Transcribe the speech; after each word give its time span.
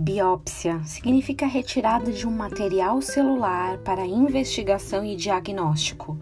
biópsia 0.00 0.82
significa 0.86 1.46
retirada 1.46 2.10
de 2.10 2.26
um 2.26 2.30
material 2.30 3.02
celular 3.02 3.76
para 3.78 4.06
investigação 4.06 5.04
e 5.04 5.14
diagnóstico. 5.14 6.18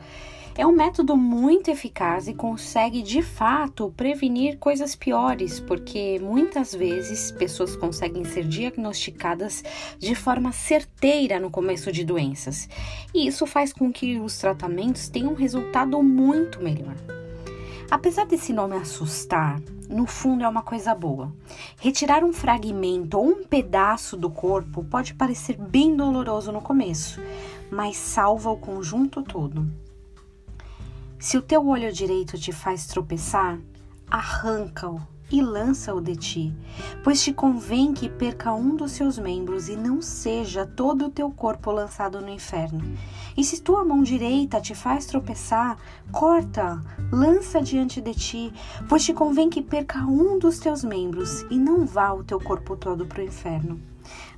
É 0.56 0.66
um 0.66 0.72
método 0.72 1.16
muito 1.16 1.70
eficaz 1.70 2.26
e 2.26 2.34
consegue 2.34 3.00
de 3.00 3.22
fato 3.22 3.94
prevenir 3.96 4.58
coisas 4.58 4.96
piores, 4.96 5.60
porque 5.60 6.18
muitas 6.20 6.74
vezes 6.74 7.30
pessoas 7.30 7.76
conseguem 7.76 8.24
ser 8.24 8.42
diagnosticadas 8.42 9.62
de 9.96 10.16
forma 10.16 10.50
certeira 10.50 11.38
no 11.38 11.48
começo 11.48 11.92
de 11.92 12.02
doenças, 12.02 12.68
e 13.14 13.28
isso 13.28 13.46
faz 13.46 13.72
com 13.72 13.92
que 13.92 14.18
os 14.18 14.36
tratamentos 14.38 15.08
tenham 15.08 15.30
um 15.30 15.36
resultado 15.36 16.02
muito 16.02 16.60
melhor. 16.60 16.96
Apesar 17.90 18.26
desse 18.26 18.52
nome 18.52 18.76
assustar, 18.76 19.58
no 19.88 20.06
fundo 20.06 20.44
é 20.44 20.48
uma 20.48 20.62
coisa 20.62 20.94
boa. 20.94 21.32
Retirar 21.80 22.22
um 22.22 22.34
fragmento 22.34 23.18
ou 23.18 23.26
um 23.26 23.44
pedaço 23.44 24.16
do 24.16 24.28
corpo 24.28 24.84
pode 24.84 25.14
parecer 25.14 25.56
bem 25.56 25.96
doloroso 25.96 26.52
no 26.52 26.60
começo, 26.60 27.18
mas 27.70 27.96
salva 27.96 28.50
o 28.50 28.58
conjunto 28.58 29.22
todo. 29.22 29.66
Se 31.18 31.38
o 31.38 31.42
teu 31.42 31.66
olho 31.66 31.90
direito 31.90 32.38
te 32.38 32.52
faz 32.52 32.86
tropeçar, 32.86 33.58
arranca-o 34.10 35.00
e 35.30 35.42
lança-o 35.42 36.00
de 36.00 36.16
ti, 36.16 36.54
pois 37.04 37.22
te 37.22 37.32
convém 37.32 37.92
que 37.92 38.08
perca 38.08 38.52
um 38.52 38.74
dos 38.74 38.92
seus 38.92 39.18
membros 39.18 39.68
e 39.68 39.76
não 39.76 40.00
seja 40.00 40.66
todo 40.66 41.06
o 41.06 41.10
teu 41.10 41.30
corpo 41.30 41.70
lançado 41.70 42.20
no 42.20 42.30
inferno. 42.30 42.82
E 43.36 43.44
se 43.44 43.60
tua 43.60 43.84
mão 43.84 44.02
direita 44.02 44.60
te 44.60 44.74
faz 44.74 45.06
tropeçar, 45.06 45.76
corta, 46.10 46.82
lança 47.12 47.60
diante 47.60 48.00
de 48.00 48.14
ti, 48.14 48.52
pois 48.88 49.04
te 49.04 49.12
convém 49.12 49.50
que 49.50 49.62
perca 49.62 49.98
um 50.00 50.38
dos 50.38 50.58
teus 50.58 50.82
membros 50.82 51.42
e 51.50 51.58
não 51.58 51.86
vá 51.86 52.12
o 52.12 52.24
teu 52.24 52.40
corpo 52.40 52.76
todo 52.76 53.06
para 53.06 53.20
o 53.20 53.24
inferno. 53.24 53.80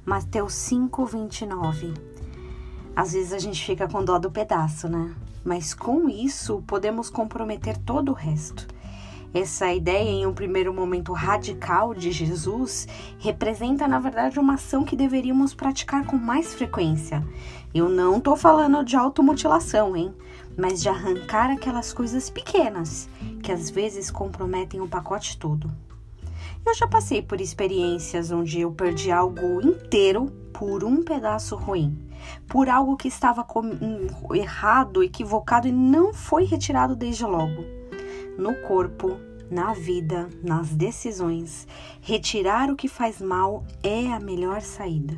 Mateus 0.05 0.55
5, 0.55 1.07
29. 1.07 1.95
Às 2.97 3.13
vezes 3.13 3.33
a 3.33 3.39
gente 3.39 3.65
fica 3.65 3.89
com 3.89 4.05
dó 4.05 4.19
do 4.19 4.31
pedaço, 4.31 4.89
né? 4.89 5.15
Mas 5.45 5.73
com 5.73 6.09
isso 6.09 6.63
podemos 6.67 7.09
comprometer 7.09 7.79
todo 7.79 8.11
o 8.11 8.15
resto. 8.15 8.67
Essa 9.33 9.73
ideia, 9.73 10.09
em 10.09 10.27
um 10.27 10.35
primeiro 10.35 10.75
momento 10.75 11.13
radical 11.13 11.95
de 11.95 12.11
Jesus, 12.11 12.89
representa, 13.21 13.87
na 13.87 14.01
verdade, 14.01 14.41
uma 14.41 14.55
ação 14.55 14.85
que 14.85 14.97
deveríamos 14.97 15.55
praticar 15.55 16.05
com 16.05 16.17
mais 16.17 16.53
frequência. 16.53 17.25
Eu 17.73 17.89
não 17.89 18.19
estou 18.19 18.37
falando 18.37 18.85
de 18.85 18.97
automutilação, 18.97 19.97
hein? 19.97 20.13
Mas 20.59 20.83
de 20.83 20.89
arrancar 20.89 21.49
aquelas 21.49 21.93
coisas 21.93 22.29
pequenas 22.29 23.09
que 23.41 23.53
às 23.53 23.71
vezes 23.71 24.11
comprometem 24.11 24.81
o 24.81 24.89
pacote 24.89 25.39
todo. 25.39 25.71
Eu 26.67 26.75
já 26.75 26.89
passei 26.89 27.23
por 27.23 27.41
experiências 27.41 28.33
onde 28.33 28.61
eu 28.61 28.73
perdi 28.73 29.13
algo 29.13 29.61
inteiro 29.63 30.27
por 30.53 30.83
um 30.83 31.05
pedaço 31.05 31.55
ruim, 31.55 31.97
por 32.49 32.69
algo 32.69 32.97
que 32.97 33.07
estava 33.07 33.47
hum, 33.57 34.09
errado, 34.35 35.05
equivocado 35.05 35.69
e 35.69 35.73
não 35.73 36.13
foi 36.13 36.45
retirado 36.45 36.97
desde 36.97 37.25
logo 37.25 37.80
no 38.41 38.55
corpo, 38.63 39.21
na 39.51 39.75
vida, 39.75 40.29
nas 40.43 40.71
decisões. 40.71 41.69
Retirar 42.01 42.71
o 42.71 42.77
que 42.77 42.89
faz 42.89 43.21
mal 43.21 43.65
é 43.83 44.07
a 44.07 44.19
melhor 44.19 44.63
saída. 44.63 45.17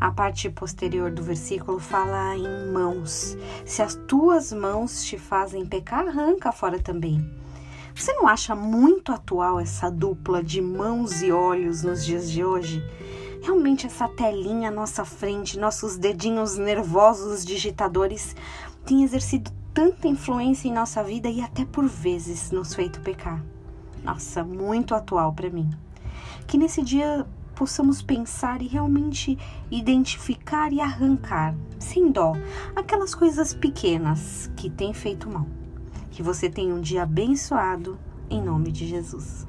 A 0.00 0.10
parte 0.10 0.48
posterior 0.48 1.10
do 1.10 1.22
versículo 1.22 1.78
fala 1.78 2.34
em 2.34 2.72
mãos. 2.72 3.36
Se 3.66 3.82
as 3.82 3.94
tuas 4.08 4.50
mãos 4.52 5.04
te 5.04 5.18
fazem 5.18 5.66
pecar, 5.66 6.08
arranca 6.08 6.50
fora 6.50 6.80
também. 6.80 7.30
Você 7.94 8.10
não 8.14 8.26
acha 8.26 8.54
muito 8.54 9.12
atual 9.12 9.60
essa 9.60 9.90
dupla 9.90 10.42
de 10.42 10.62
mãos 10.62 11.22
e 11.22 11.30
olhos 11.30 11.82
nos 11.82 12.06
dias 12.06 12.30
de 12.30 12.42
hoje? 12.42 12.82
Realmente 13.42 13.86
essa 13.86 14.08
telinha 14.08 14.68
à 14.68 14.72
nossa 14.72 15.04
frente, 15.04 15.58
nossos 15.58 15.98
dedinhos 15.98 16.56
nervosos 16.56 17.44
digitadores, 17.44 18.34
tem 18.86 19.02
exercido 19.02 19.50
tanta 19.74 20.08
influência 20.08 20.68
em 20.68 20.72
nossa 20.72 21.02
vida 21.02 21.28
e 21.28 21.40
até 21.40 21.64
por 21.64 21.86
vezes 21.86 22.50
nos 22.50 22.74
feito 22.74 23.00
pecar. 23.00 23.42
Nossa, 24.02 24.44
muito 24.44 24.94
atual 24.94 25.32
para 25.32 25.50
mim. 25.50 25.70
Que 26.46 26.58
nesse 26.58 26.82
dia 26.82 27.26
possamos 27.54 28.02
pensar 28.02 28.60
e 28.60 28.66
realmente 28.66 29.38
identificar 29.70 30.72
e 30.72 30.80
arrancar, 30.80 31.54
sem 31.78 32.10
dó, 32.10 32.32
aquelas 32.74 33.14
coisas 33.14 33.54
pequenas 33.54 34.50
que 34.56 34.68
têm 34.68 34.92
feito 34.92 35.30
mal. 35.30 35.46
Que 36.10 36.22
você 36.22 36.50
tenha 36.50 36.74
um 36.74 36.80
dia 36.80 37.04
abençoado, 37.04 37.98
em 38.28 38.42
nome 38.42 38.72
de 38.72 38.86
Jesus. 38.86 39.46